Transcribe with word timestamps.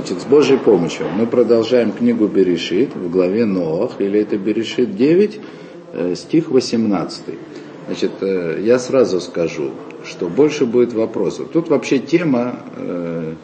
Значит, 0.00 0.22
с 0.22 0.24
Божьей 0.24 0.56
помощью 0.56 1.08
мы 1.10 1.26
продолжаем 1.26 1.92
книгу 1.92 2.26
Берешит 2.26 2.96
в 2.96 3.10
главе 3.10 3.44
Ноах, 3.44 4.00
или 4.00 4.18
это 4.18 4.38
Берешит 4.38 4.96
9, 4.96 5.40
э, 5.92 6.14
стих 6.14 6.50
18. 6.50 7.38
Значит, 7.84 8.12
э, 8.22 8.62
я 8.64 8.78
сразу 8.78 9.20
скажу, 9.20 9.72
что 10.06 10.28
больше 10.30 10.64
будет 10.64 10.94
вопросов. 10.94 11.48
Тут 11.52 11.68
вообще 11.68 11.98
тема, 11.98 12.60
э, 12.76 13.34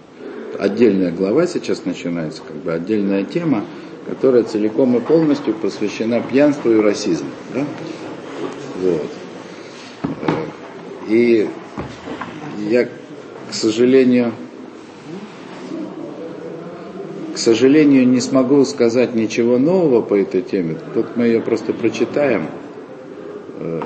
отдельная 0.59 1.13
глава 1.13 1.47
сейчас 1.47 1.85
начинается, 1.85 2.41
как 2.41 2.57
бы 2.57 2.73
отдельная 2.73 3.25
тема, 3.25 3.63
которая 4.09 4.43
целиком 4.43 4.97
и 4.97 5.01
полностью 5.01 5.53
посвящена 5.53 6.23
пьянству 6.23 6.71
и 6.71 6.81
расизму. 6.81 7.29
Да? 7.53 7.67
Вот. 8.81 9.11
И 11.11 11.51
я, 12.71 12.87
к 12.87 13.53
сожалению, 13.53 14.33
к 17.37 17.39
сожалению, 17.39 18.09
не 18.09 18.21
смогу 18.21 18.65
сказать 18.65 19.15
ничего 19.15 19.59
нового 19.59 20.01
по 20.01 20.15
этой 20.15 20.41
теме. 20.41 20.79
Тут 20.95 21.19
мы 21.19 21.27
ее 21.27 21.43
просто 21.43 21.75
прочитаем. 21.75 22.47
Э, 23.61 23.83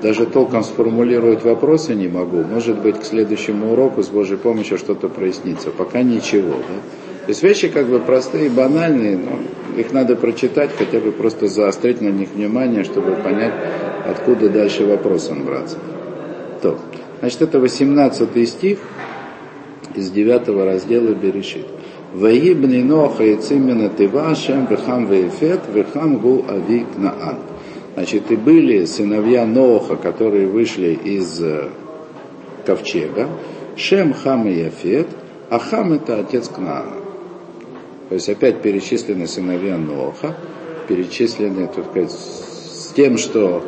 даже 0.00 0.24
толком 0.24 0.64
сформулировать 0.64 1.44
вопросы 1.44 1.94
не 1.94 2.08
могу. 2.08 2.42
Может 2.42 2.80
быть, 2.80 2.98
к 2.98 3.04
следующему 3.04 3.74
уроку 3.74 4.02
с 4.02 4.08
Божьей 4.08 4.38
помощью 4.38 4.78
что-то 4.78 5.10
прояснится. 5.10 5.68
Пока 5.68 6.00
ничего. 6.00 6.52
Да? 6.52 7.26
То 7.26 7.28
есть 7.28 7.42
вещи 7.42 7.68
как 7.68 7.86
бы 7.86 7.98
простые, 7.98 8.48
банальные, 8.48 9.18
но 9.18 9.78
их 9.78 9.92
надо 9.92 10.16
прочитать, 10.16 10.70
хотя 10.74 11.00
бы 11.00 11.12
просто 11.12 11.48
заострить 11.48 12.00
на 12.00 12.08
них 12.08 12.30
внимание, 12.34 12.84
чтобы 12.84 13.10
понять, 13.12 13.52
откуда 14.08 14.48
дальше 14.48 14.86
вопросом 14.86 15.44
браться. 15.44 15.76
То. 16.62 16.78
Значит, 17.20 17.42
это 17.42 17.60
18 17.60 18.48
стих 18.48 18.78
из 19.94 20.10
9 20.10 20.48
раздела 20.64 21.12
Берешит. 21.12 21.66
Ваибни 22.14 22.82
Ноха 22.82 23.24
и 23.24 23.36
Цимена 23.36 23.88
Тыва 23.88 24.34
Шем 24.34 24.66
Вехам 24.66 25.06
Веефет 25.06 25.60
Вехам 25.72 26.18
Гу 26.18 26.44
Ави 26.48 26.84
Кнаан. 26.94 27.38
Значит, 27.94 28.30
и 28.30 28.36
были 28.36 28.84
сыновья 28.84 29.46
Ноха, 29.46 29.96
которые 29.96 30.46
вышли 30.46 30.98
из 31.04 31.40
э, 31.42 31.68
ковчега, 32.66 33.28
Шем, 33.76 34.12
Хам 34.12 34.48
и 34.48 34.54
Яфет, 34.54 35.06
а 35.50 35.58
Хам 35.58 35.92
это 35.92 36.18
отец 36.20 36.48
Кнаана. 36.48 36.96
То 38.08 38.14
есть 38.14 38.28
опять 38.28 38.60
перечислены 38.60 39.26
сыновья 39.26 39.76
Ноха, 39.76 40.36
перечислены, 40.88 41.68
так 41.68 41.84
сказать, 41.90 42.10
с 42.10 42.92
тем, 42.96 43.18
что 43.18 43.62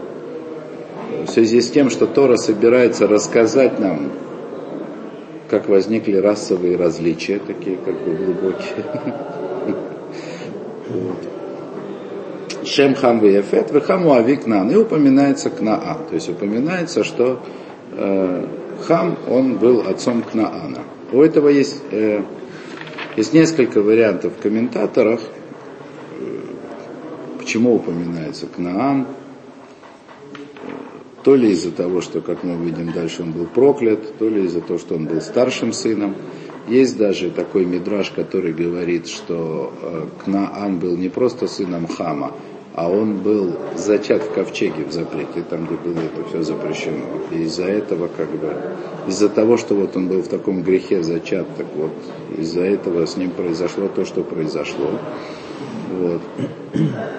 в 1.27 1.31
связи 1.31 1.61
с 1.61 1.71
тем, 1.71 1.91
что 1.91 2.07
Тора 2.07 2.37
собирается 2.37 3.07
рассказать 3.07 3.79
нам 3.79 4.11
как 5.53 5.69
возникли 5.69 6.17
расовые 6.17 6.77
различия, 6.79 7.39
такие 7.39 7.77
как 7.77 7.95
бы 8.03 8.15
глубокие. 8.15 8.87
Шем 12.65 12.95
хам 12.95 13.19
вефет, 13.21 13.71
вехаму 13.71 14.15
ави 14.15 14.37
кнан. 14.37 14.71
И 14.71 14.77
упоминается 14.77 15.51
Кнаан. 15.51 16.07
То 16.09 16.15
есть 16.15 16.31
упоминается, 16.31 17.05
что 17.05 17.43
э, 17.91 18.47
Хам, 18.87 19.19
он 19.29 19.59
был 19.59 19.87
отцом 19.87 20.23
Кнаана. 20.23 20.85
У 21.13 21.21
этого 21.21 21.51
есть, 21.51 21.83
э, 21.91 22.23
есть 23.19 23.35
несколько 23.35 23.83
вариантов 23.83 24.33
в 24.39 24.43
комментаторах, 24.43 25.21
э, 25.21 26.39
почему 27.39 27.75
упоминается 27.75 28.47
Кнаан, 28.47 29.07
то 31.23 31.37
ли 31.37 31.51
из-за 31.51 31.71
того, 31.71 32.01
что, 32.01 32.21
как 32.21 32.43
мы 32.43 32.55
увидим 32.55 32.93
дальше, 32.93 33.23
он 33.23 33.33
был 33.33 33.47
проклят, 33.47 34.19
то 34.19 34.29
ли 34.29 34.45
из-за 34.45 34.61
того, 34.61 34.79
что 34.79 34.97
он 34.97 35.07
был 35.07 35.21
старшим 35.21 35.73
сыном. 35.73 36.17
Есть 36.69 36.97
даже 36.97 37.31
такой 37.31 37.65
мидраж, 37.65 38.11
который 38.11 38.53
говорит, 38.53 39.09
что 39.09 39.73
э, 39.83 40.07
Кнаан 40.25 40.79
был 40.79 40.97
не 40.97 41.09
просто 41.09 41.49
сыном 41.49 41.89
Хама, 41.89 42.35
а 42.75 42.89
он 42.89 43.19
был 43.19 43.57
зачат 43.77 44.23
в 44.23 44.33
ковчеге 44.33 44.85
в 44.85 44.93
запрете, 44.93 45.43
там, 45.49 45.67
где 45.67 45.75
было 45.75 46.01
это 46.01 46.25
все 46.29 46.43
запрещено. 46.43 47.05
И 47.31 47.43
из-за 47.43 47.65
этого, 47.65 48.09
как 48.17 48.31
бы, 48.31 48.55
из-за 49.09 49.29
того, 49.29 49.57
что 49.57 49.75
вот 49.75 49.97
он 49.97 50.09
был 50.09 50.23
в 50.23 50.29
таком 50.29 50.63
грехе 50.63 51.03
зачат, 51.03 51.47
так 51.57 51.67
вот, 51.77 51.93
из-за 52.39 52.63
этого 52.63 53.05
с 53.05 53.17
ним 53.17 53.31
произошло 53.31 53.89
то, 53.89 54.05
что 54.05 54.23
произошло. 54.23 54.99
Вот. 55.99 56.23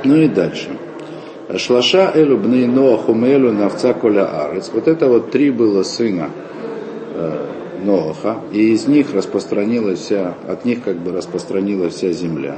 Ну 0.03 0.17
и 0.17 0.27
дальше. 0.27 0.77
Шлаша 1.57 2.11
элю 2.15 2.37
бны 2.37 2.67
Ноахум 2.67 3.25
элю 3.25 3.51
навца 3.51 3.93
коля 3.93 4.45
арец. 4.45 4.71
Вот 4.73 4.87
это 4.87 5.07
вот 5.07 5.31
три 5.31 5.51
было 5.51 5.83
сына 5.83 6.29
э, 7.15 7.45
Ноаха, 7.83 8.37
и 8.51 8.71
из 8.71 8.87
них 8.87 9.13
распространилась 9.13 9.99
вся, 9.99 10.35
от 10.47 10.63
них 10.65 10.83
как 10.83 10.97
бы 10.97 11.11
распространилась 11.11 11.95
вся 11.95 12.11
земля. 12.11 12.55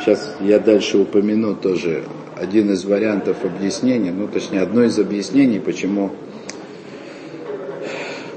Сейчас 0.00 0.36
я 0.40 0.58
дальше 0.58 0.98
упомяну 0.98 1.54
тоже 1.54 2.04
один 2.40 2.70
из 2.72 2.84
вариантов 2.84 3.38
объяснения, 3.44 4.12
ну 4.12 4.28
точнее 4.28 4.60
одно 4.60 4.84
из 4.84 4.98
объяснений, 4.98 5.58
почему 5.58 6.12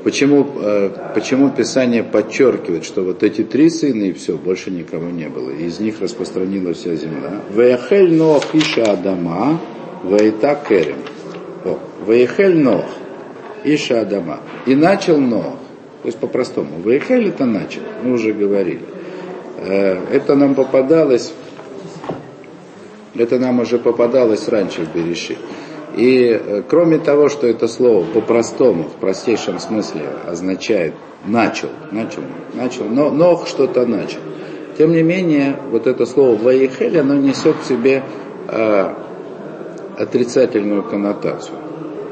Почему, 0.08 0.48
э, 0.62 0.90
почему 1.16 1.50
Писание 1.50 2.02
подчеркивает, 2.02 2.86
что 2.86 3.04
вот 3.04 3.24
эти 3.24 3.44
три 3.44 3.70
сына 3.70 4.04
и 4.04 4.14
все, 4.14 4.38
больше 4.38 4.72
никого 4.72 5.08
не 5.08 5.28
было. 5.28 5.50
И 5.50 5.66
из 5.66 5.82
них 5.82 6.00
распространилась 6.00 6.78
вся 6.78 6.96
земля. 6.96 7.42
Веяхель 7.54 8.16
Ноах 8.16 8.56
Иша 8.56 8.84
Адама, 8.94 9.60
Вейта 10.06 10.58
Керем. 10.66 11.00
Веяхель 12.08 12.58
Ноах 12.58 12.86
Иша 13.66 14.00
Адама. 14.00 14.40
И 14.66 14.76
начал 14.76 15.18
Ноах. 15.18 15.60
То 16.04 16.06
есть 16.06 16.20
по-простому. 16.20 16.80
Веяхель 16.86 17.28
это 17.28 17.44
начал, 17.44 17.82
мы 18.02 18.14
уже 18.14 18.32
говорили. 18.32 18.84
Э, 19.58 20.00
это 20.10 20.36
нам 20.36 20.56
попадалось, 20.56 21.34
это 23.14 23.40
нам 23.40 23.60
уже 23.60 23.78
попадалось 23.78 24.48
раньше 24.48 24.86
в 24.86 24.96
Берешит. 24.96 25.38
И 25.96 26.30
э, 26.30 26.64
кроме 26.68 27.00
того, 27.00 27.30
что 27.30 27.48
это 27.48 27.68
слово 27.68 28.06
по-простому, 28.06 28.84
в 28.84 29.00
простейшем 29.00 29.60
смысле 29.60 30.02
означает 30.28 30.94
начал, 31.26 31.70
начал, 31.92 32.22
начал, 32.54 32.86
но 32.86 33.10
ног 33.10 33.48
что-то 33.48 33.86
начал. 33.86 34.20
Тем 34.78 34.92
не 34.92 35.02
менее, 35.02 35.60
вот 35.72 35.88
это 35.88 36.06
слово 36.06 36.36
«ваихель», 36.36 37.00
оно 37.00 37.16
несет 37.16 37.56
в 37.58 37.66
себе 37.66 38.04
э, 38.48 38.94
отрицательную 39.98 40.84
коннотацию. 40.84 41.58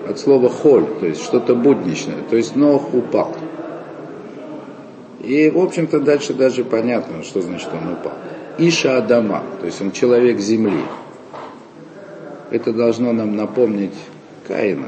От 0.10 0.20
слова 0.20 0.50
«холь», 0.50 0.86
то 1.00 1.06
есть 1.06 1.24
что-то 1.24 1.56
будничное, 1.56 2.24
то 2.30 2.36
есть 2.36 2.56
«ног 2.56 2.94
упал». 2.94 3.36
И, 5.22 5.50
в 5.50 5.60
общем-то, 5.60 6.00
дальше 6.00 6.34
даже 6.34 6.64
понятно, 6.64 7.24
что 7.24 7.42
значит 7.42 7.70
он 7.74 7.94
упал. 7.94 8.14
Иша 8.58 8.98
Адама, 8.98 9.44
то 9.60 9.66
есть 9.66 9.82
он 9.82 9.92
человек 9.92 10.40
земли 10.40 10.82
это 12.52 12.74
должно 12.74 13.14
нам 13.14 13.36
напомнить 13.36 13.96
Каина. 14.48 14.88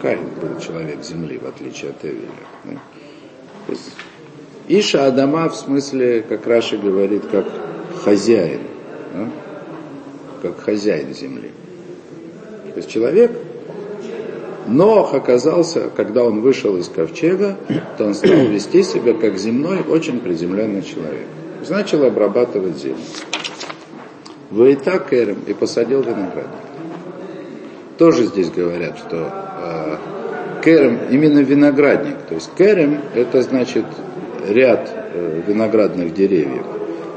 Каин 0.00 0.28
был 0.40 0.58
человек 0.60 1.02
земли, 1.02 1.38
в 1.38 1.46
отличие 1.46 1.90
от 1.90 2.04
Эвеля. 2.04 2.28
Да? 2.64 3.74
Иша 4.68 5.06
Адама 5.06 5.48
в 5.48 5.56
смысле, 5.56 6.22
как 6.22 6.46
Раши 6.46 6.78
говорит, 6.78 7.24
как 7.30 7.46
хозяин. 8.04 8.60
Да? 9.12 9.28
Как 10.42 10.60
хозяин 10.60 11.12
земли. 11.14 11.50
То 12.72 12.76
есть 12.76 12.88
человек, 12.88 13.32
но 14.66 15.12
оказался, 15.12 15.90
когда 15.94 16.22
он 16.22 16.40
вышел 16.40 16.76
из 16.76 16.88
ковчега, 16.88 17.56
то 17.98 18.04
он 18.06 18.14
стал 18.14 18.46
вести 18.46 18.82
себя 18.82 19.14
как 19.14 19.36
земной, 19.36 19.80
очень 19.80 20.20
приземленный 20.20 20.82
человек. 20.82 21.26
Начал 21.68 22.04
обрабатывать 22.04 22.78
землю. 22.78 23.02
Вейта 24.50 24.98
керем 24.98 25.38
и 25.46 25.52
посадил 25.52 26.02
виноградник. 26.02 26.60
Тоже 27.98 28.24
здесь 28.24 28.50
говорят, 28.50 28.98
что 28.98 29.30
э, 29.62 29.96
керем 30.64 30.98
именно 31.10 31.40
виноградник. 31.40 32.16
То 32.28 32.34
есть 32.34 32.50
керем 32.56 33.00
это 33.14 33.42
значит 33.42 33.84
ряд 34.48 34.90
э, 35.14 35.42
виноградных 35.46 36.12
деревьев. 36.14 36.64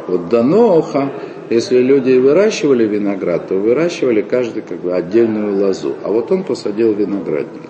Вот 0.08 0.30
до 0.30 0.44
Ноха, 0.44 1.12
если 1.50 1.80
люди 1.80 2.18
выращивали 2.18 2.86
виноград, 2.86 3.48
то 3.48 3.56
выращивали 3.56 4.22
каждый 4.22 4.62
как 4.62 4.80
бы 4.80 4.94
отдельную 4.94 5.58
лозу. 5.58 5.96
А 6.04 6.10
вот 6.10 6.32
он 6.32 6.44
посадил 6.44 6.94
виноградник. 6.94 7.70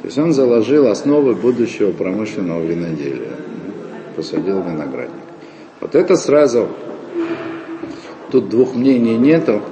То 0.00 0.06
есть 0.06 0.18
он 0.18 0.32
заложил 0.32 0.86
основы 0.86 1.34
будущего 1.34 1.92
промышленного 1.92 2.62
виноделия. 2.62 3.36
Посадил 4.16 4.62
виноградник. 4.62 5.14
Вот 5.80 5.94
это 5.94 6.16
сразу 6.16 6.68
тут 8.30 8.48
двух 8.48 8.74
мнений 8.74 9.16
нету, 9.16 9.62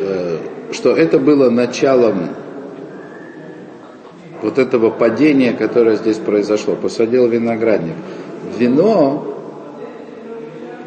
э, 0.00 0.38
что 0.72 0.90
это 0.96 1.18
было 1.18 1.50
началом 1.50 2.30
вот 4.42 4.58
этого 4.58 4.90
падения, 4.90 5.52
которое 5.52 5.96
здесь 5.96 6.18
произошло. 6.18 6.76
Посадил 6.76 7.26
виноградник. 7.26 7.94
Вино, 8.58 9.34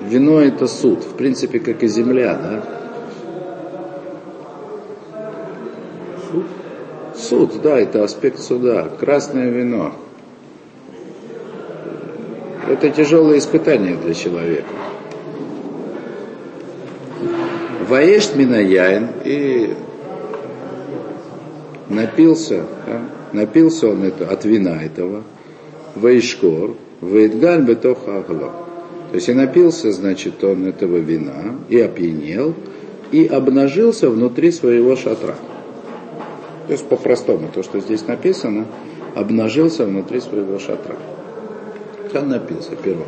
вино 0.08 0.42
это 0.42 0.68
суд, 0.68 1.04
в 1.04 1.16
принципе, 1.16 1.60
как 1.60 1.84
и 1.84 1.88
земля, 1.88 2.36
да? 2.42 2.64
Суд, 7.16 7.62
да, 7.62 7.78
это 7.78 8.04
аспект 8.04 8.40
суда. 8.40 8.90
Красное 9.00 9.50
вино. 9.50 9.94
это 12.68 12.90
тяжелое 12.90 13.38
испытание 13.38 13.96
для 13.96 14.14
человека. 14.14 14.66
Ваешт 17.92 18.38
Минаяин 18.38 19.10
и 19.26 19.74
напился, 21.90 22.64
да, 22.88 23.02
напился 23.34 23.90
он 23.90 24.04
это, 24.04 24.30
от 24.30 24.46
вина 24.46 24.82
этого, 24.82 25.24
Ваишкор, 25.96 26.76
Ваидгаль 27.02 27.64
Бетоха 27.64 28.20
Агло. 28.20 28.54
То 29.10 29.16
есть 29.16 29.28
и 29.28 29.34
напился, 29.34 29.92
значит, 29.92 30.42
он 30.42 30.68
этого 30.68 31.00
вина, 31.00 31.56
и 31.68 31.82
опьянел, 31.82 32.56
и 33.12 33.26
обнажился 33.26 34.10
внутри 34.10 34.54
своего 34.54 34.96
шатра. 34.96 35.36
То 36.68 36.72
есть 36.72 36.88
по-простому, 36.88 37.50
то, 37.54 37.62
что 37.62 37.82
здесь 37.82 38.08
написано, 38.08 38.68
обнажился 39.16 39.84
внутри 39.84 40.22
своего 40.22 40.60
шатра. 40.60 40.96
Он 42.14 42.30
напился 42.30 42.72
первым. 42.82 43.08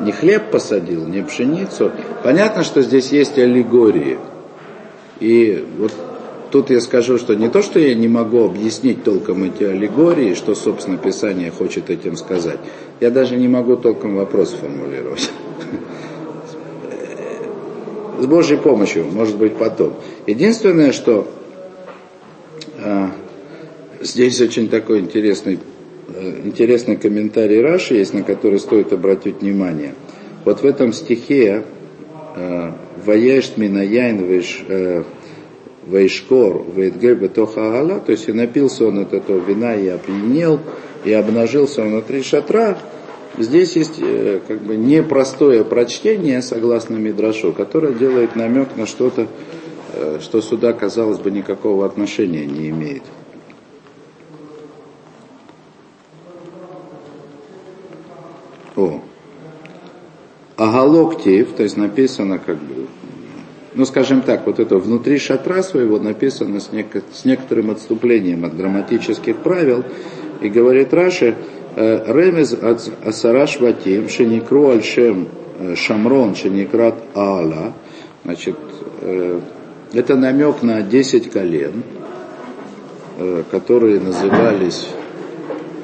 Не 0.00 0.12
хлеб 0.12 0.50
посадил, 0.50 1.06
не 1.06 1.22
пшеницу. 1.22 1.92
Понятно, 2.24 2.64
что 2.64 2.82
здесь 2.82 3.12
есть 3.12 3.38
аллегории. 3.38 4.18
И 5.20 5.64
вот 5.78 5.92
тут 6.50 6.70
я 6.70 6.80
скажу, 6.80 7.18
что 7.18 7.34
не 7.34 7.48
то, 7.48 7.62
что 7.62 7.78
я 7.78 7.94
не 7.94 8.08
могу 8.08 8.44
объяснить 8.44 9.04
толком 9.04 9.44
эти 9.44 9.64
аллегории, 9.64 10.34
что, 10.34 10.54
собственно, 10.54 10.96
Писание 10.96 11.50
хочет 11.50 11.90
этим 11.90 12.16
сказать. 12.16 12.58
Я 13.00 13.10
даже 13.10 13.36
не 13.36 13.48
могу 13.48 13.76
толком 13.76 14.16
вопрос 14.16 14.52
формулировать. 14.52 15.30
С 18.18 18.26
Божьей 18.26 18.58
помощью, 18.58 19.06
может 19.06 19.36
быть, 19.36 19.56
потом. 19.56 19.94
Единственное, 20.26 20.92
что 20.92 21.26
а, 22.82 23.10
здесь 24.00 24.40
очень 24.40 24.68
такой 24.68 25.00
интересный, 25.00 25.58
интересный 26.44 26.96
комментарий 26.96 27.60
Раши 27.60 27.94
есть, 27.94 28.14
на 28.14 28.22
который 28.22 28.58
стоит 28.58 28.92
обратить 28.92 29.40
внимание. 29.40 29.94
Вот 30.44 30.62
в 30.62 30.64
этом 30.64 30.92
стихе 30.92 31.64
э, 32.36 32.72
«Ваешт 33.04 33.56
минаяйн 33.56 34.20
э, 34.68 35.02
вейшкор 35.86 36.64
вейдгель 36.74 37.14
бетоха 37.14 37.68
агала», 37.68 38.00
то 38.00 38.12
есть 38.12 38.28
и 38.28 38.32
напился 38.32 38.86
он 38.86 38.98
от 39.00 39.12
этого 39.12 39.38
вина 39.38 39.74
и 39.74 39.88
опьянел, 39.88 40.60
и 41.04 41.12
обнажился 41.12 41.82
внутри 41.82 42.22
шатра, 42.22 42.78
Здесь 43.38 43.76
есть 43.76 44.00
как 44.48 44.60
бы 44.60 44.76
непростое 44.76 45.64
прочтение, 45.64 46.42
согласно 46.42 46.96
Мидрашу, 46.96 47.52
которое 47.52 47.92
делает 47.92 48.34
намек 48.34 48.76
на 48.76 48.86
что-то, 48.86 49.28
что 50.20 50.40
сюда, 50.40 50.72
казалось 50.72 51.18
бы, 51.18 51.30
никакого 51.30 51.86
отношения 51.86 52.44
не 52.44 52.70
имеет. 52.70 53.02
О. 58.76 59.00
Агалоктив, 60.90 61.52
то 61.56 61.62
есть 61.62 61.76
написано 61.76 62.38
как 62.38 62.56
бы, 62.56 62.86
ну 63.74 63.84
скажем 63.84 64.22
так, 64.22 64.46
вот 64.46 64.58
это 64.58 64.76
внутри 64.76 65.18
шатра 65.18 65.62
своего 65.62 65.98
написано 65.98 66.58
с, 66.58 66.70
нек- 66.72 67.04
с 67.12 67.24
некоторым 67.24 67.70
отступлением 67.70 68.44
от 68.44 68.56
грамматических 68.56 69.36
правил, 69.36 69.84
и 70.40 70.48
говорит 70.48 70.92
Раши, 70.92 71.36
«Э, 71.76 72.12
Ремез 72.12 72.56
Асараш 73.04 73.60
Ватим, 73.60 74.08
Шеникру 74.08 74.70
Альшем 74.70 75.28
э, 75.60 75.76
Шамрон, 75.76 76.34
Шеникрат 76.34 76.96
Аала, 77.14 77.74
значит, 78.24 78.56
э, 79.02 79.40
это 79.92 80.16
намек 80.16 80.62
на 80.62 80.82
10 80.82 81.30
колен, 81.30 81.82
которые 83.50 84.00
назывались 84.00 84.88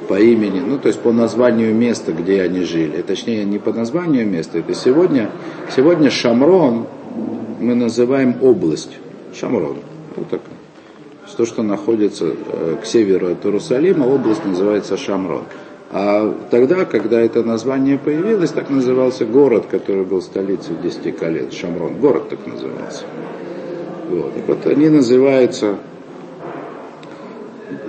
по 0.07 0.19
имени, 0.19 0.59
ну 0.59 0.77
то 0.77 0.87
есть 0.87 0.99
по 0.99 1.11
названию 1.11 1.73
места, 1.75 2.11
где 2.11 2.41
они 2.41 2.61
жили. 2.61 3.01
Точнее, 3.01 3.45
не 3.45 3.59
по 3.59 3.73
названию 3.73 4.27
места, 4.27 4.59
это 4.59 4.73
сегодня, 4.73 5.29
сегодня 5.75 6.09
Шамрон 6.09 6.87
мы 7.59 7.75
называем 7.75 8.35
область. 8.41 8.97
Шамрон. 9.33 9.77
Вот 10.15 10.29
так. 10.29 10.41
То, 11.35 11.45
что 11.45 11.61
находится 11.61 12.25
э, 12.25 12.77
к 12.81 12.85
северу 12.85 13.31
от 13.31 13.45
Иерусалима, 13.45 14.05
область 14.05 14.43
называется 14.43 14.97
Шамрон. 14.97 15.43
А 15.91 16.35
тогда, 16.49 16.85
когда 16.85 17.21
это 17.21 17.43
название 17.43 17.99
появилось, 17.99 18.49
так 18.51 18.69
назывался 18.69 19.25
город, 19.25 19.67
который 19.69 20.03
был 20.03 20.21
столицей 20.21 20.75
десяти 20.81 21.11
колен. 21.11 21.51
Шамрон. 21.51 21.99
Город 21.99 22.29
так 22.29 22.39
назывался. 22.47 23.03
Вот. 24.09 24.31
И 24.35 24.41
вот 24.47 24.65
они 24.65 24.89
называются 24.89 25.77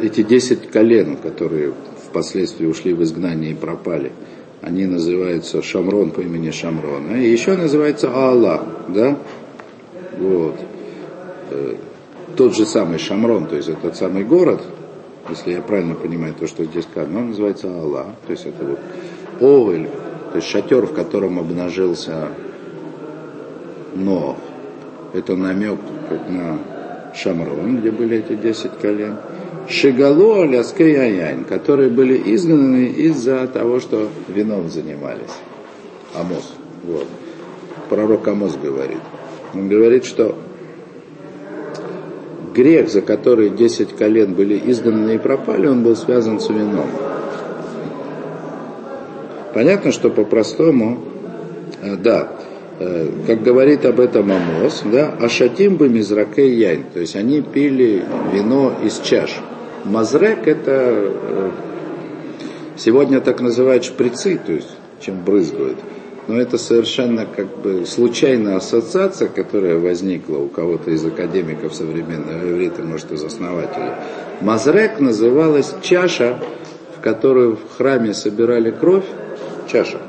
эти 0.02 0.22
десять 0.22 0.70
колен, 0.70 1.16
которые 1.16 1.72
впоследствии 2.18 2.66
ушли 2.66 2.92
в 2.94 3.02
изгнание 3.02 3.52
и 3.52 3.54
пропали. 3.54 4.10
Они 4.60 4.86
называются 4.86 5.62
Шамрон 5.62 6.10
по 6.10 6.20
имени 6.20 6.50
Шамрона. 6.50 7.14
И 7.14 7.30
еще 7.30 7.56
называется 7.56 8.10
Аллах, 8.12 8.64
да? 8.88 9.16
Вот. 10.18 10.56
Э, 11.50 11.76
тот 12.36 12.56
же 12.56 12.66
самый 12.66 12.98
Шамрон, 12.98 13.46
то 13.46 13.54
есть 13.54 13.68
этот 13.68 13.96
самый 13.96 14.24
город, 14.24 14.60
если 15.30 15.52
я 15.52 15.60
правильно 15.60 15.94
понимаю 15.94 16.34
то, 16.34 16.48
что 16.48 16.64
здесь 16.64 16.84
сказано, 16.84 17.20
он 17.20 17.28
называется 17.28 17.68
Аллах. 17.68 18.06
То 18.26 18.32
есть 18.32 18.46
это 18.46 18.64
вот 18.64 18.80
Овель, 19.40 19.88
то 20.32 20.38
есть 20.38 20.48
шатер, 20.48 20.86
в 20.86 20.94
котором 20.94 21.38
обнажился 21.38 22.30
Нох. 23.94 24.38
Это 25.14 25.36
намек 25.36 25.78
на 26.28 26.58
Шамрон, 27.14 27.78
где 27.78 27.92
были 27.92 28.18
эти 28.18 28.34
десять 28.34 28.76
колен. 28.78 29.18
Шигало 29.68 30.44
Аляскаяяйн, 30.44 31.44
которые 31.44 31.90
были 31.90 32.34
изгнаны 32.34 32.86
из-за 32.86 33.46
того, 33.46 33.80
что 33.80 34.08
вином 34.28 34.70
занимались. 34.70 35.36
Амос. 36.14 36.54
Вот. 36.84 37.06
Пророк 37.90 38.26
Амос 38.28 38.56
говорит. 38.56 39.02
Он 39.52 39.68
говорит, 39.68 40.06
что 40.06 40.36
грех, 42.54 42.88
за 42.88 43.02
который 43.02 43.50
10 43.50 43.94
колен 43.94 44.32
были 44.32 44.60
изгнаны 44.70 45.16
и 45.16 45.18
пропали, 45.18 45.66
он 45.66 45.82
был 45.82 45.96
связан 45.96 46.40
с 46.40 46.48
вином. 46.48 46.88
Понятно, 49.52 49.92
что 49.92 50.08
по-простому, 50.08 50.98
э, 51.82 51.96
да, 51.96 52.28
э, 52.78 53.08
как 53.26 53.42
говорит 53.42 53.84
об 53.84 54.00
этом 54.00 54.32
Амос, 54.32 54.82
да, 54.90 55.14
ашатим 55.20 55.76
бы 55.76 55.90
мизракей 55.90 56.54
яйн, 56.54 56.84
то 56.92 57.00
есть 57.00 57.16
они 57.16 57.42
пили 57.42 58.02
вино 58.32 58.72
из 58.82 58.98
чаш. 59.00 59.38
Мазрек 59.88 60.46
это 60.46 60.70
э, 60.70 61.50
сегодня 62.76 63.20
так 63.20 63.40
называют 63.40 63.84
шприцы, 63.84 64.38
то 64.44 64.52
есть 64.52 64.68
чем 65.00 65.24
брызгают. 65.24 65.78
Но 66.26 66.38
это 66.38 66.58
совершенно 66.58 67.24
как 67.24 67.46
бы 67.62 67.86
случайная 67.86 68.56
ассоциация, 68.56 69.28
которая 69.28 69.78
возникла 69.78 70.36
у 70.36 70.48
кого-то 70.48 70.90
из 70.90 71.04
академиков 71.06 71.74
современного 71.74 72.50
иврита, 72.50 72.82
может, 72.82 73.10
из 73.12 73.24
основателей. 73.24 73.92
Мазрек 74.42 75.00
называлась 75.00 75.74
чаша, 75.80 76.38
в 76.94 77.00
которую 77.00 77.56
в 77.56 77.78
храме 77.78 78.12
собирали 78.12 78.70
кровь, 78.70 79.06
чаша. 79.72 80.02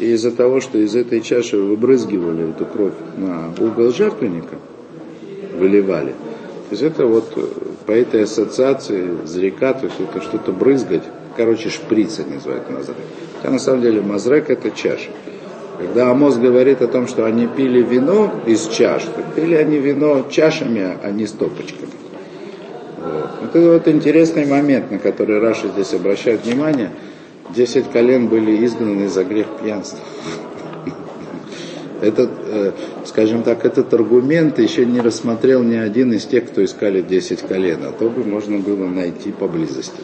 И 0.00 0.06
из-за 0.14 0.32
того, 0.32 0.60
что 0.60 0.78
из 0.78 0.96
этой 0.96 1.20
чаши 1.20 1.56
выбрызгивали 1.56 2.50
эту 2.50 2.66
кровь 2.66 2.94
на 3.16 3.54
угол 3.64 3.92
жертвенника, 3.92 4.56
выливали, 5.56 6.10
то 6.10 6.70
есть 6.72 6.82
это 6.82 7.06
вот 7.06 7.32
э, 7.36 7.44
по 7.86 7.92
этой 7.92 8.24
ассоциации 8.24 9.10
зрека, 9.24 9.74
то 9.74 9.86
есть 9.86 9.96
это 10.00 10.22
что-то 10.22 10.52
брызгать, 10.52 11.02
короче, 11.36 11.68
шприц 11.68 12.18
называют 12.18 12.70
мазрек. 12.70 12.96
Хотя 13.36 13.52
на 13.52 13.58
самом 13.58 13.82
деле 13.82 14.00
мазрек 14.00 14.50
это 14.50 14.70
чаша. 14.70 15.10
Когда 15.78 16.10
Амос 16.10 16.36
говорит 16.36 16.82
о 16.82 16.86
том, 16.86 17.08
что 17.08 17.26
они 17.26 17.46
пили 17.46 17.82
вино 17.82 18.32
из 18.46 18.68
чаш, 18.68 19.02
то 19.02 19.22
пили 19.34 19.54
они 19.54 19.78
вино 19.78 20.24
чашами, 20.30 20.96
а 21.02 21.10
не 21.10 21.26
стопочками. 21.26 21.90
Вот. 22.98 23.30
вот 23.40 23.56
это 23.56 23.72
вот 23.72 23.88
интересный 23.88 24.46
момент, 24.46 24.90
на 24.90 24.98
который 24.98 25.40
Раша 25.40 25.68
здесь 25.68 25.92
обращает 25.92 26.46
внимание. 26.46 26.90
Десять 27.54 27.90
колен 27.90 28.28
были 28.28 28.64
изгнаны 28.64 29.08
за 29.08 29.24
грех 29.24 29.46
пьянства 29.62 29.98
этот, 32.04 32.30
э, 32.46 32.72
скажем 33.04 33.42
так, 33.42 33.64
этот 33.64 33.92
аргумент 33.94 34.58
еще 34.58 34.84
не 34.86 35.00
рассмотрел 35.00 35.62
ни 35.62 35.76
один 35.76 36.12
из 36.12 36.24
тех, 36.26 36.46
кто 36.46 36.64
искали 36.64 37.00
10 37.02 37.40
колен, 37.40 37.84
а 37.84 37.92
то 37.92 38.08
бы 38.08 38.24
можно 38.24 38.58
было 38.58 38.86
найти 38.86 39.32
поблизости. 39.32 40.00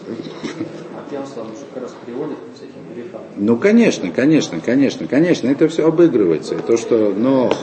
Ну, 3.37 3.57
конечно, 3.57 4.11
конечно, 4.11 4.61
конечно, 4.61 5.07
конечно, 5.07 5.49
это 5.49 5.69
все 5.69 5.87
обыгрывается. 5.87 6.57
То, 6.57 6.77
что 6.77 7.11
Нох, 7.11 7.57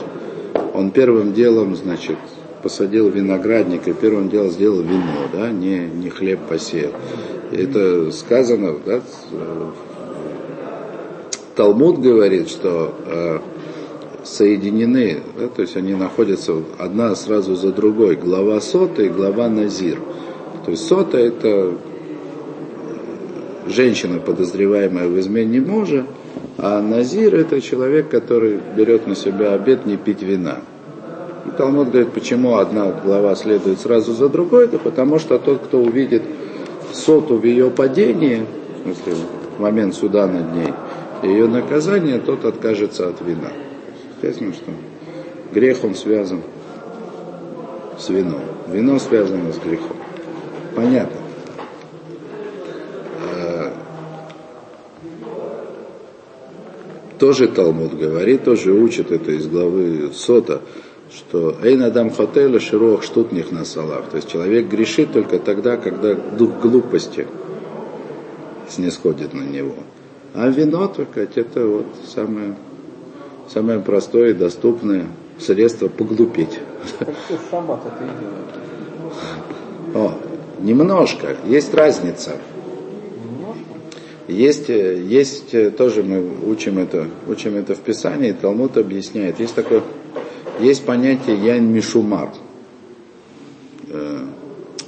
он 0.74 0.90
первым 0.90 1.32
делом, 1.32 1.74
значит, 1.76 2.18
посадил 2.62 3.08
виноградник 3.08 3.86
и 3.88 3.92
первым 3.92 4.28
делом 4.28 4.50
сделал 4.50 4.82
вино, 4.82 5.28
да, 5.32 5.50
не, 5.50 5.78
не 5.86 6.10
хлеб 6.10 6.40
посеял. 6.48 6.92
Это 7.52 8.10
сказано, 8.12 8.76
да, 8.84 9.00
Талмуд 11.58 11.98
говорит, 11.98 12.48
что 12.48 12.94
э, 13.04 13.38
соединены, 14.24 15.20
да, 15.38 15.48
то 15.48 15.62
есть 15.62 15.76
они 15.76 15.94
находятся 15.94 16.54
одна 16.78 17.14
сразу 17.14 17.54
за 17.54 17.72
другой, 17.72 18.16
глава 18.16 18.60
сота 18.60 19.02
и 19.02 19.08
глава 19.08 19.48
назир. 19.48 19.98
То 20.64 20.72
есть 20.72 20.86
сота 20.86 21.18
это 21.18 21.74
женщина, 23.66 24.18
подозреваемая 24.18 25.08
в 25.08 25.18
измене 25.18 25.60
мужа, 25.60 26.06
а 26.56 26.82
Назир 26.82 27.34
это 27.34 27.60
человек, 27.60 28.08
который 28.08 28.58
берет 28.76 29.06
на 29.06 29.14
себя 29.14 29.52
обет 29.52 29.86
не 29.86 29.96
пить 29.96 30.22
вина. 30.22 30.58
И 31.46 31.50
Талмуд 31.56 31.90
говорит, 31.90 32.12
почему 32.12 32.56
одна 32.56 32.90
глава 32.90 33.34
следует 33.36 33.80
сразу 33.80 34.12
за 34.12 34.28
другой, 34.28 34.64
это 34.64 34.78
потому 34.78 35.18
что 35.18 35.38
тот, 35.38 35.60
кто 35.60 35.80
увидит 35.80 36.22
соту 36.92 37.36
в 37.36 37.44
ее 37.44 37.70
падении, 37.70 38.44
в 38.84 39.60
момент 39.60 39.94
суда 39.94 40.26
над 40.26 40.52
ней, 40.52 40.72
ее 41.22 41.46
наказание, 41.46 42.18
тот 42.18 42.44
откажется 42.44 43.08
от 43.08 43.20
вина. 43.24 43.50
Естественно, 44.20 44.52
что 44.52 44.72
грех 45.52 45.84
он 45.84 45.94
связан 45.94 46.42
с 47.96 48.08
вином. 48.08 48.42
Вино 48.66 48.98
связано 48.98 49.52
с 49.52 49.58
грехом. 49.58 49.96
Понятно. 50.74 51.20
А, 53.24 53.72
тоже 57.18 57.46
Талмуд 57.46 57.96
говорит, 57.96 58.44
тоже 58.44 58.72
учит 58.72 59.12
это 59.12 59.30
из 59.30 59.46
главы 59.46 60.10
Сота, 60.12 60.62
что 61.12 61.56
Эйн 61.62 61.82
Адам 61.82 62.10
Хотеля 62.10 62.58
Широх 62.58 63.04
Штутних 63.04 63.52
на 63.52 63.64
салах. 63.64 64.10
То 64.10 64.16
есть 64.16 64.28
человек 64.28 64.66
грешит 64.66 65.12
только 65.12 65.38
тогда, 65.38 65.76
когда 65.76 66.14
дух 66.14 66.60
глупости 66.60 67.26
снисходит 68.68 69.32
на 69.32 69.42
него. 69.42 69.76
А 70.34 70.48
вино, 70.48 70.88
только 70.88 71.20
это 71.20 71.66
вот 71.66 71.86
самое, 72.06 72.56
самое 73.52 73.80
простое 73.80 74.30
и 74.30 74.34
доступное 74.34 75.06
средство 75.38 75.88
поглупить. 75.88 76.58
Как 76.98 77.14
все 77.24 77.36
в 77.36 77.50
шаббат 77.50 77.80
это 77.86 78.04
и 78.04 78.08
делают. 78.20 78.48
О, 79.94 80.18
немножко, 80.60 81.36
есть 81.46 81.72
разница. 81.74 82.36
Есть, 84.26 84.68
есть 84.68 85.76
тоже 85.76 86.02
мы 86.02 86.22
учим 86.50 86.78
это, 86.78 87.06
учим 87.26 87.56
это 87.56 87.74
в 87.74 87.78
Писании, 87.78 88.32
Талмуд 88.32 88.76
объясняет. 88.76 89.40
Есть 89.40 89.54
такое, 89.54 89.82
есть 90.60 90.84
понятие 90.84 91.36
яйн 91.36 91.72
мишумар. 91.72 92.28
Э, 93.88 94.26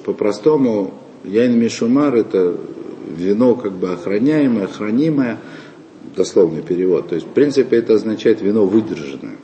по-простому, 0.05 0.93
яйн 1.25 1.59
мишумар 1.59 2.17
это 2.17 2.55
вино 3.17 3.55
как 3.55 3.73
бы 3.73 3.93
охраняемое, 3.93 4.67
хранимое, 4.67 5.39
дословный 6.17 6.63
перевод. 6.63 7.09
То 7.09 7.15
есть, 7.15 7.27
в 7.27 7.31
принципе, 7.31 7.77
это 7.77 7.95
означает 7.95 8.41
вино 8.41 8.67
выдержанное. 8.67 9.37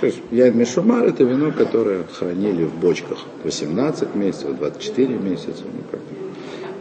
То 0.00 0.06
есть 0.06 0.18
яйн 0.30 0.56
мишумар 0.56 1.04
это 1.04 1.24
вино, 1.24 1.52
которое 1.52 2.04
хранили 2.04 2.64
в 2.64 2.74
бочках 2.74 3.18
18 3.44 4.14
месяцев, 4.14 4.56
24 4.58 5.14
месяца, 5.14 5.62
ну 5.64 5.82
как 5.90 6.00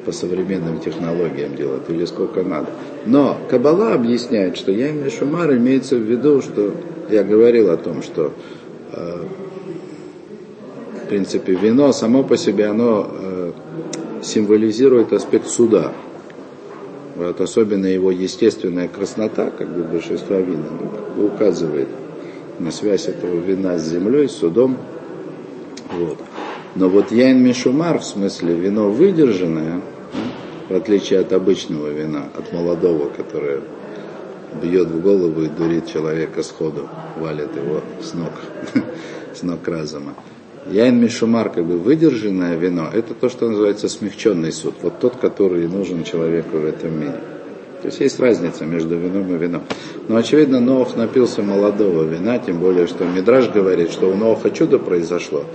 по 0.05 0.13
современным 0.13 0.79
технологиям 0.79 1.55
делать, 1.55 1.83
или 1.89 2.05
сколько 2.05 2.43
надо. 2.43 2.69
Но 3.05 3.37
Кабала 3.49 3.93
объясняет, 3.93 4.55
что 4.55 4.71
яйн 4.71 5.03
мишумар 5.03 5.53
имеется 5.57 5.97
в 5.97 6.01
виду, 6.01 6.41
что 6.41 6.73
я 7.09 7.23
говорил 7.23 7.69
о 7.71 7.77
том, 7.77 8.01
что 8.01 8.31
э, 8.93 9.23
в 11.03 11.09
принципе 11.09 11.53
вино 11.53 11.91
само 11.91 12.23
по 12.23 12.37
себе, 12.37 12.67
оно 12.67 13.09
э, 13.11 13.51
символизирует 14.23 15.11
аспект 15.11 15.47
суда. 15.47 15.91
Вот, 17.19 17.41
особенно 17.41 17.85
его 17.85 18.11
естественная 18.11 18.87
краснота, 18.87 19.51
как 19.51 19.67
бы 19.67 19.83
большинство 19.83 20.37
вина, 20.37 20.69
ну, 21.17 21.25
указывает 21.25 21.89
на 22.59 22.71
связь 22.71 23.09
этого 23.09 23.41
вина 23.41 23.77
с 23.77 23.89
землей, 23.89 24.29
с 24.29 24.37
судом. 24.37 24.77
Вот. 25.91 26.17
Но 26.75 26.87
вот 26.87 27.11
яйн 27.11 27.43
мишумар, 27.43 27.99
в 27.99 28.05
смысле 28.05 28.55
вино 28.55 28.89
выдержанное, 28.89 29.81
в 30.69 30.73
отличие 30.73 31.19
от 31.19 31.33
обычного 31.33 31.89
вина, 31.89 32.29
от 32.37 32.53
молодого, 32.53 33.09
которое 33.09 33.63
бьет 34.63 34.87
в 34.87 35.01
голову 35.01 35.41
и 35.41 35.49
дурит 35.49 35.87
человека 35.87 36.41
сходу, 36.41 36.87
валит 37.17 37.53
его 37.53 37.81
с 38.01 38.13
ног, 38.13 38.31
с 39.35 39.43
ног 39.43 39.67
разума. 39.67 40.13
Яйн 40.67 40.99
Мишумар, 40.99 41.49
как 41.49 41.65
бы 41.65 41.77
выдержанное 41.77 42.55
вино, 42.55 42.89
это 42.93 43.13
то, 43.13 43.29
что 43.29 43.49
называется 43.49 43.89
смягченный 43.89 44.51
суд. 44.51 44.75
Вот 44.81 44.99
тот, 44.99 45.15
который 45.15 45.67
нужен 45.67 46.03
человеку 46.03 46.57
в 46.57 46.65
этом 46.65 46.99
мире. 46.99 47.19
То 47.81 47.87
есть 47.87 48.01
есть 48.01 48.19
разница 48.19 48.65
между 48.65 48.97
вином 48.97 49.33
и 49.33 49.37
вином. 49.37 49.63
Но 50.07 50.17
очевидно, 50.17 50.59
Ноах 50.59 50.97
напился 50.97 51.41
молодого 51.41 52.03
вина, 52.03 52.37
тем 52.37 52.59
более, 52.59 52.87
что 52.87 53.05
Мидраж 53.05 53.49
говорит, 53.49 53.91
что 53.91 54.11
у 54.11 54.15
Ноаха 54.15 54.49
чудо 54.51 54.79
произошло. 54.79 55.45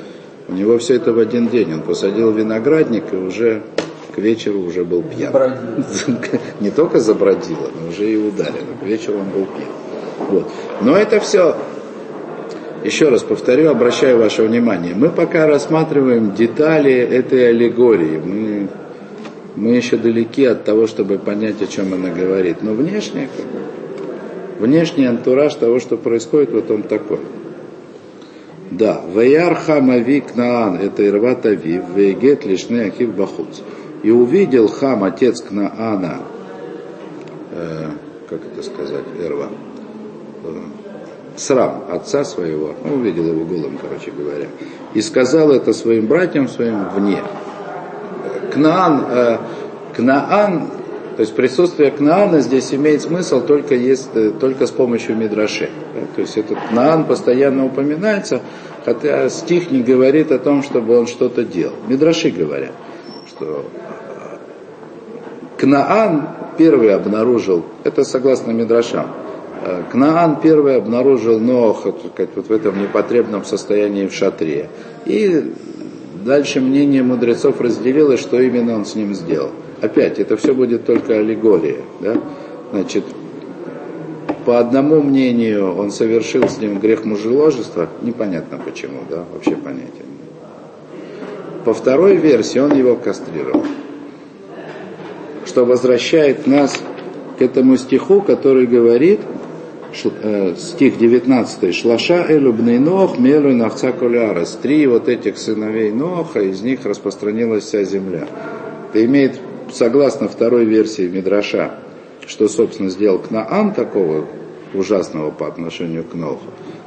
У 0.49 0.54
него 0.54 0.78
все 0.78 0.94
это 0.94 1.12
в 1.12 1.18
один 1.18 1.49
день. 1.49 1.75
Он 1.75 1.82
посадил 1.82 2.32
виноградник 2.32 3.12
и 3.12 3.16
уже 3.16 3.62
к 4.14 4.18
вечеру 4.18 4.61
уже 4.61 4.84
был 4.84 5.02
пьян. 5.02 5.32
Не 6.61 6.70
только 6.70 6.99
забродило, 6.99 7.70
но 7.78 7.88
уже 7.90 8.11
и 8.11 8.16
ударило. 8.16 8.75
К 8.80 8.84
вечеру 8.84 9.18
он 9.18 9.28
был 9.28 9.46
пьян. 9.46 9.68
Вот. 10.30 10.50
Но 10.80 10.96
это 10.96 11.20
все, 11.20 11.56
еще 12.84 13.08
раз 13.08 13.22
повторю, 13.22 13.70
обращаю 13.70 14.18
ваше 14.18 14.42
внимание, 14.42 14.94
мы 14.94 15.08
пока 15.08 15.46
рассматриваем 15.46 16.34
детали 16.34 16.92
этой 16.92 17.48
аллегории. 17.48 18.20
Мы 18.24 18.68
мы 19.56 19.70
еще 19.70 19.96
далеки 19.96 20.44
от 20.44 20.64
того, 20.64 20.86
чтобы 20.86 21.18
понять, 21.18 21.62
о 21.62 21.66
чем 21.66 21.94
она 21.94 22.10
говорит. 22.10 22.62
Но 22.62 22.72
внешне, 22.72 23.28
внешний 24.58 25.06
антураж 25.06 25.54
того, 25.54 25.78
что 25.78 25.96
происходит, 25.96 26.52
вот 26.52 26.70
он 26.70 26.82
такой. 26.82 27.20
Да, 28.70 29.00
Ваяр 29.12 29.54
Хамави 29.54 30.20
Кнаан, 30.20 30.76
это 30.76 31.06
Ирват 31.06 31.46
Авив, 31.46 31.84
Вейгет 31.94 32.44
Лишне 32.44 32.86
Акив 32.86 33.14
Бахуц. 33.14 33.60
И 34.02 34.10
увидел 34.10 34.68
Хам, 34.68 35.04
отец 35.04 35.40
Кнаана, 35.40 36.22
э, 37.52 37.90
как 38.28 38.40
это 38.44 38.62
сказать, 38.62 39.04
Ирва, 39.20 39.50
э, 40.44 40.83
срам 41.36 41.84
отца 41.90 42.24
своего, 42.24 42.74
ну, 42.84 42.94
увидел 42.94 43.26
его 43.26 43.44
голым, 43.44 43.78
короче 43.80 44.10
говоря, 44.10 44.46
и 44.92 45.00
сказал 45.02 45.50
это 45.50 45.72
своим 45.72 46.06
братьям 46.06 46.48
своим 46.48 46.88
вне. 46.90 47.22
Кнаан, 48.52 49.04
э, 49.08 49.38
Кнаан, 49.96 50.68
то 51.16 51.20
есть 51.20 51.34
присутствие 51.34 51.90
Кнаана 51.90 52.40
здесь 52.40 52.72
имеет 52.72 53.02
смысл 53.02 53.40
только, 53.40 53.74
есть, 53.74 54.10
э, 54.14 54.30
только 54.38 54.66
с 54.66 54.70
помощью 54.70 55.16
Мидраши. 55.16 55.70
Да? 55.94 56.00
То 56.14 56.20
есть 56.20 56.36
этот 56.36 56.58
Кнаан 56.70 57.04
постоянно 57.04 57.66
упоминается, 57.66 58.40
хотя 58.84 59.28
стих 59.28 59.70
не 59.70 59.82
говорит 59.82 60.30
о 60.30 60.38
том, 60.38 60.62
чтобы 60.62 60.96
он 60.96 61.06
что-то 61.06 61.44
делал. 61.44 61.74
Мидраши 61.88 62.30
говорят, 62.30 62.72
что 63.28 63.64
э, 63.74 64.36
Кнаан 65.58 66.28
первый 66.56 66.94
обнаружил, 66.94 67.64
это 67.82 68.04
согласно 68.04 68.52
Мидрашам, 68.52 69.24
Кнаан 69.90 70.40
первый 70.40 70.76
обнаружил 70.76 71.40
Ноха 71.40 71.92
вот 71.92 72.49
в 72.49 72.52
этом 72.52 72.80
непотребном 72.80 73.44
состоянии 73.44 74.06
в 74.06 74.12
шатре. 74.12 74.68
И 75.06 75.52
Дальше 76.25 76.62
мнение 76.62 77.02
мудрецов 77.02 77.61
разделилось, 77.61 78.18
что 78.18 78.40
именно 78.40 78.75
он 78.75 78.87
с 78.87 78.94
ним 78.94 79.12
сделал. 79.14 79.50
Опять, 79.83 80.18
это 80.18 80.38
все 80.38 80.54
будет 80.54 80.87
только 80.87 81.18
аллегория. 81.18 81.83
Да? 82.00 82.16
Значит, 82.73 83.04
по 84.47 84.59
одному 84.59 85.02
мнению 85.02 85.76
он 85.76 85.90
совершил 85.90 86.49
с 86.49 86.59
ним 86.59 86.78
грех 86.78 87.04
мужеложества, 87.04 87.90
непонятно 88.00 88.59
почему, 88.64 89.00
да, 89.11 89.25
вообще 89.35 89.54
понятия 89.56 90.04
По 91.66 91.75
второй 91.75 92.16
версии 92.16 92.59
он 92.59 92.75
его 92.75 92.97
кастрировал. 92.97 93.62
Что 95.44 95.66
возвращает 95.66 96.47
нас 96.47 96.83
к 97.38 97.42
этому 97.42 97.76
стиху, 97.76 98.23
который 98.23 98.66
говорит, 98.66 99.21
Э, 99.21 99.33
стих 100.56 100.98
19, 100.98 101.74
Шлаша 101.74 102.26
элюбный 102.28 102.78
Нох, 102.78 103.18
мелу 103.18 103.52
навца 103.52 103.92
колярас. 103.92 104.58
Три 104.60 104.86
вот 104.86 105.08
этих 105.08 105.38
сыновей 105.38 105.90
Ноха, 105.90 106.40
из 106.40 106.62
них 106.62 106.84
распространилась 106.84 107.64
вся 107.64 107.84
земля. 107.84 108.26
Это 108.90 109.04
имеет, 109.04 109.40
согласно 109.72 110.28
второй 110.28 110.64
версии 110.64 111.08
Мидраша, 111.08 111.72
что, 112.26 112.48
собственно, 112.48 112.90
сделал 112.90 113.18
Кнаан 113.18 113.72
такого 113.72 114.26
ужасного 114.74 115.30
по 115.30 115.46
отношению 115.46 116.04
к 116.04 116.14
Ноху. 116.14 116.46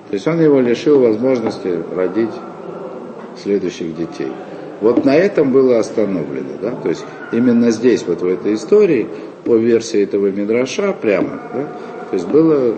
То 0.09 0.13
есть 0.13 0.27
он 0.27 0.41
его 0.41 0.59
лишил 0.59 0.99
возможности 0.99 1.79
родить 1.93 2.31
следующих 3.41 3.95
детей. 3.95 4.31
Вот 4.81 5.05
на 5.05 5.15
этом 5.15 5.51
было 5.51 5.79
остановлено. 5.79 6.51
Да? 6.61 6.71
То 6.71 6.89
есть 6.89 7.03
именно 7.31 7.71
здесь, 7.71 8.05
вот 8.07 8.21
в 8.21 8.27
этой 8.27 8.53
истории, 8.53 9.07
по 9.43 9.55
версии 9.55 10.03
этого 10.03 10.27
Мидраша 10.27 10.93
прямо, 10.93 11.41
да, 11.53 11.67
то 12.09 12.13
есть 12.13 12.27
было 12.27 12.75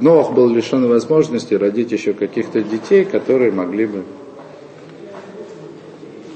Ноах 0.00 0.32
был 0.32 0.48
лишен 0.48 0.88
возможности 0.88 1.54
родить 1.54 1.92
еще 1.92 2.12
каких-то 2.12 2.62
детей, 2.62 3.04
которые 3.04 3.50
могли 3.52 3.86
бы... 3.86 4.04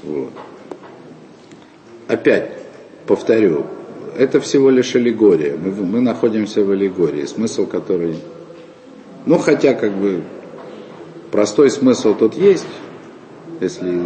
Вот. 0.03 0.31
Опять 2.07 2.51
повторю, 3.07 3.65
это 4.17 4.39
всего 4.39 4.69
лишь 4.69 4.95
аллегория. 4.95 5.55
Мы, 5.57 5.71
мы 5.71 6.01
находимся 6.01 6.63
в 6.63 6.71
аллегории, 6.71 7.25
смысл 7.25 7.65
который... 7.65 8.15
Ну, 9.25 9.37
хотя 9.37 9.73
как 9.73 9.93
бы 9.93 10.23
простой 11.31 11.69
смысл 11.69 12.13
тут 12.13 12.35
есть, 12.35 12.67
если 13.61 14.01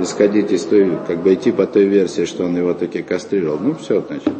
исходить 0.00 0.50
из 0.50 0.64
той, 0.64 0.98
как 1.06 1.22
бы 1.22 1.34
идти 1.34 1.52
по 1.52 1.66
той 1.66 1.84
версии, 1.84 2.24
что 2.24 2.44
он 2.44 2.56
его 2.56 2.74
таки 2.74 3.02
кастрировал, 3.02 3.58
ну 3.60 3.74
все, 3.74 4.02
значит. 4.02 4.32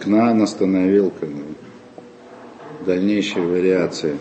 Кнаан 0.00 0.40
остановил 0.40 1.12
как 1.18 1.28
бы, 1.28 1.42
дальнейшие 2.86 3.46
вариации 3.46 4.18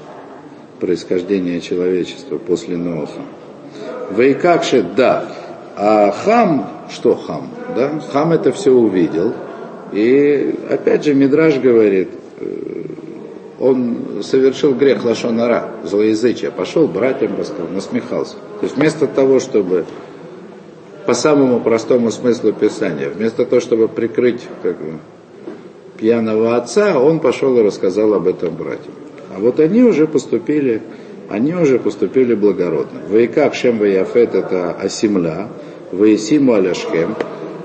происхождения 0.79 1.61
человечества 1.61 2.37
после 2.37 2.77
Ноха. 2.77 3.21
Вейкакше, 4.11 4.85
да. 4.95 5.31
А 5.77 6.11
хам, 6.11 6.69
что 6.89 7.15
хам? 7.15 7.49
Да? 7.75 8.01
Хам 8.11 8.33
это 8.33 8.51
все 8.51 8.71
увидел. 8.71 9.33
И 9.91 10.55
опять 10.69 11.05
же 11.05 11.13
Мидраж 11.13 11.59
говорит, 11.59 12.09
э, 12.39 12.83
он 13.59 14.21
совершил 14.23 14.73
грех 14.73 15.05
лошонара, 15.05 15.71
злоязычие, 15.83 16.51
пошел 16.51 16.87
братьям 16.87 17.37
рассказал, 17.37 17.67
насмехался. 17.67 18.35
То 18.59 18.63
есть 18.63 18.75
вместо 18.75 19.07
того, 19.07 19.39
чтобы 19.39 19.85
по 21.05 21.13
самому 21.13 21.59
простому 21.59 22.11
смыслу 22.11 22.51
Писания, 22.51 23.09
вместо 23.09 23.45
того, 23.45 23.61
чтобы 23.61 23.87
прикрыть 23.87 24.41
как 24.63 24.77
бы, 24.77 24.99
пьяного 25.97 26.55
отца, 26.57 26.99
он 26.99 27.19
пошел 27.19 27.57
и 27.57 27.63
рассказал 27.63 28.13
об 28.13 28.27
этом 28.27 28.55
братьям. 28.55 28.93
А 29.35 29.39
вот 29.39 29.59
они 29.59 29.83
уже 29.83 30.07
поступили, 30.07 30.81
они 31.29 31.53
уже 31.53 31.79
поступили 31.79 32.33
благородно. 32.35 33.01
Ваикак 33.09 33.55
Шем 33.55 33.79
Ваяфет 33.79 34.35
это 34.35 34.71
Асимля, 34.71 35.49
Ваисиму 35.91 36.53
Аляшхем, 36.53 37.15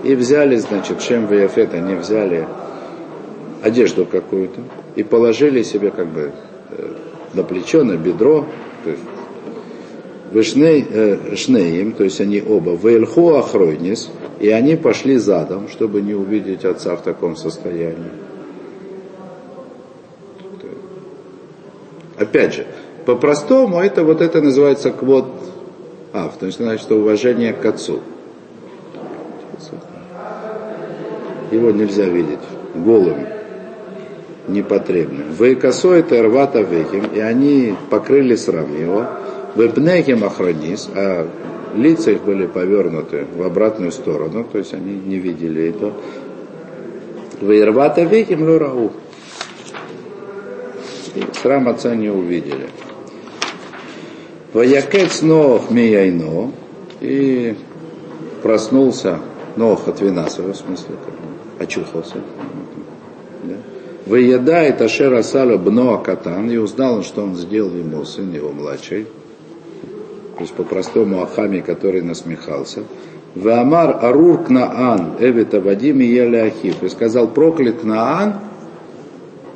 и 0.02 0.14
взяли, 0.14 0.56
значит, 0.56 1.02
Шем 1.02 1.26
Ваяфет, 1.26 1.74
они 1.74 1.94
взяли 1.94 2.46
одежду 3.62 4.06
какую-то 4.06 4.60
и 4.96 5.02
положили 5.02 5.62
себе 5.62 5.90
как 5.90 6.08
бы 6.08 6.32
э, 6.70 6.92
на 7.34 7.42
плечо, 7.42 7.84
на 7.84 7.96
бедро, 7.96 8.46
то 8.84 8.90
есть 8.90 9.02
Вышней, 10.32 10.86
э, 10.88 11.36
шнеим, 11.36 11.92
то 11.92 12.04
есть 12.04 12.20
они 12.20 12.42
оба, 12.46 12.76
Вейлху 12.76 13.34
Ахройнис, 13.34 14.10
и 14.40 14.48
они 14.48 14.74
пошли 14.74 15.18
задом, 15.18 15.68
чтобы 15.68 16.00
не 16.00 16.14
увидеть 16.14 16.64
отца 16.64 16.96
в 16.96 17.02
таком 17.02 17.36
состоянии. 17.36 18.10
Опять 22.18 22.54
же, 22.54 22.66
по-простому 23.04 23.80
это 23.80 24.02
вот 24.02 24.20
это 24.20 24.40
называется 24.40 24.90
квот 24.90 25.26
ав, 26.12 26.36
то 26.38 26.46
есть 26.46 26.58
значит 26.58 26.90
уважение 26.90 27.52
к 27.52 27.64
отцу. 27.64 28.00
Его 31.50 31.70
нельзя 31.70 32.04
видеть 32.04 32.38
голым, 32.74 33.26
непотребным. 34.48 35.32
Вейкосо 35.32 35.94
это 35.94 36.22
рвата 36.22 36.60
вехим, 36.60 37.06
и 37.14 37.20
они 37.20 37.74
покрыли 37.90 38.36
срам 38.36 38.72
его. 38.78 39.06
Вепнехим 39.56 40.22
охранис, 40.22 40.88
а 40.94 41.26
лица 41.74 42.10
их 42.10 42.22
были 42.22 42.46
повернуты 42.46 43.26
в 43.36 43.42
обратную 43.42 43.92
сторону, 43.92 44.44
то 44.44 44.58
есть 44.58 44.74
они 44.74 44.94
не 44.94 45.16
видели 45.16 45.68
это. 45.68 45.92
Вейрвата 47.40 48.02
вехим 48.02 48.42
лурау. 48.42 48.92
Срам 51.42 51.68
отца 51.68 51.94
не 51.94 52.10
увидели. 52.10 52.68
Ваякец 54.52 55.22
Нох 55.22 55.70
Мияйно 55.70 56.52
и 57.00 57.56
проснулся 58.42 59.20
Нох 59.56 59.88
от 59.88 60.00
вина 60.00 60.26
в 60.26 60.30
смысле, 60.30 60.96
очухался. 61.58 62.16
Да? 63.44 63.54
Выедает 64.06 64.80
Ашера 64.82 65.22
Сала 65.22 65.56
Бно 65.56 65.98
Катан 65.98 66.50
и 66.50 66.56
узнал 66.56 66.96
он, 66.96 67.02
что 67.04 67.22
он 67.22 67.36
сделал 67.36 67.74
ему 67.74 68.04
сын 68.04 68.32
его 68.32 68.50
младший. 68.50 69.06
То 70.40 70.44
есть 70.44 70.54
по-простому 70.54 71.20
Ахами, 71.20 71.60
который 71.60 72.00
насмехался. 72.00 72.84
Ваамар 73.34 73.98
Арур 74.02 74.42
Кнаан 74.42 75.16
Эвита 75.20 75.60
Вадим 75.60 76.00
и 76.00 76.06
Яляхив. 76.06 76.82
И 76.82 76.88
сказал, 76.88 77.28
проклят 77.28 77.80
Кнаан, 77.82 78.36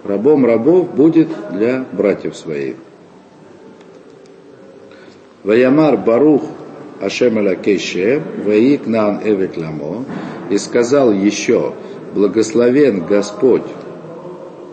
рабом 0.05 0.45
рабов 0.45 0.95
будет 0.95 1.29
для 1.53 1.87
братьев 1.91 2.37
своих. 2.37 2.75
Ваямар 5.43 5.97
Барух 5.97 6.43
Ашем 7.01 7.39
Алакеше, 7.39 8.23
Ваик 8.45 8.87
Нан 8.87 9.23
Эвет 9.25 9.57
Ламо, 9.57 10.05
и 10.51 10.59
сказал 10.59 11.13
еще, 11.13 11.73
благословен 12.15 13.07
Господь, 13.07 13.65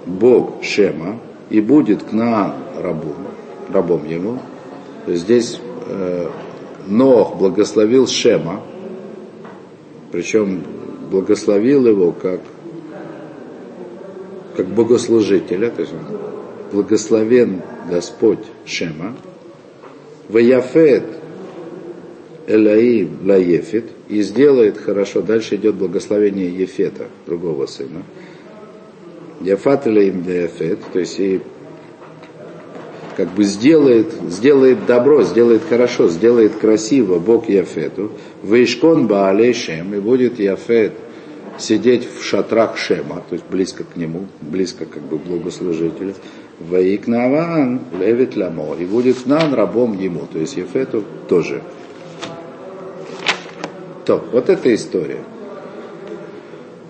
Бог 0.05 0.61
Шема, 0.61 1.19
и 1.49 1.61
будет 1.61 2.03
Кнаан 2.03 2.55
рабом, 2.77 3.15
рабом 3.71 4.05
ему. 4.05 4.39
Здесь 5.07 5.61
э, 5.85 6.29
Нох 6.87 7.37
благословил 7.37 8.07
Шема, 8.07 8.61
причем 10.11 10.63
благословил 11.09 11.87
его 11.87 12.11
как, 12.11 12.41
как 14.55 14.67
богослужителя, 14.67 15.69
то 15.69 15.81
есть 15.81 15.93
благословен 16.71 17.61
Господь 17.89 18.39
Шема, 18.65 19.15
Ваяфет 20.29 21.03
Элаим 22.47 23.19
Лаефет 23.23 23.85
и 24.09 24.21
сделает 24.21 24.77
хорошо. 24.77 25.21
Дальше 25.21 25.55
идет 25.55 25.75
благословение 25.75 26.49
Ефета, 26.49 27.07
другого 27.25 27.65
сына. 27.65 28.03
Яфат 29.41 29.87
Элаим 29.87 30.25
Лаефет, 30.25 30.79
то 30.91 30.99
есть 30.99 31.19
и 31.19 31.41
как 33.15 33.29
бы 33.33 33.43
сделает, 33.43 34.13
сделает 34.29 34.85
добро, 34.85 35.23
сделает 35.23 35.61
хорошо, 35.67 36.09
сделает 36.09 36.55
красиво 36.55 37.19
Бог 37.19 37.49
Яфету. 37.49 38.11
Вейшкон 38.43 39.07
Баалей 39.07 39.53
Шем, 39.53 39.93
и 39.93 39.99
будет 39.99 40.39
Яфет 40.39 40.93
сидеть 41.57 42.07
в 42.07 42.23
шатрах 42.23 42.77
Шема, 42.77 43.23
то 43.29 43.35
есть 43.35 43.45
близко 43.49 43.83
к 43.83 43.95
нему, 43.95 44.27
близко 44.41 44.85
как 44.85 45.03
бы 45.03 45.17
благослужителю. 45.17 46.15
Ваикнаван 46.69 47.81
левит 47.99 48.35
ламо. 48.35 48.75
И 48.75 48.85
будет 48.85 49.25
нан 49.25 49.53
рабом 49.53 49.97
ему. 49.97 50.27
То 50.31 50.39
есть 50.39 50.57
Ефету 50.57 51.03
тоже. 51.27 51.61
То, 54.05 54.23
вот 54.31 54.49
эта 54.49 54.73
история. 54.73 55.23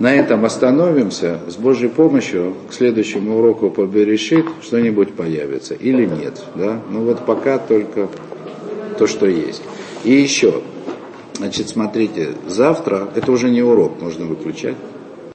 На 0.01 0.15
этом 0.15 0.45
остановимся. 0.45 1.41
С 1.47 1.57
Божьей 1.57 1.87
помощью 1.87 2.55
к 2.67 2.73
следующему 2.73 3.37
уроку 3.37 3.69
по 3.69 3.85
Берешит 3.85 4.47
что-нибудь 4.63 5.13
появится 5.13 5.75
или 5.75 6.07
нет. 6.07 6.41
Да? 6.55 6.81
Ну 6.89 7.05
вот 7.05 7.23
пока 7.23 7.59
только 7.59 8.09
то, 8.97 9.05
что 9.05 9.27
есть. 9.27 9.61
И 10.03 10.11
еще, 10.11 10.63
значит, 11.35 11.69
смотрите, 11.69 12.29
завтра, 12.47 13.09
это 13.13 13.31
уже 13.31 13.51
не 13.51 13.61
урок, 13.61 14.01
можно 14.01 14.25
выключать. 14.25 14.73